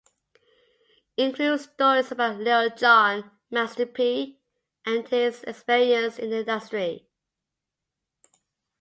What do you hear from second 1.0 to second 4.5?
Includes stories about Lil John, Master P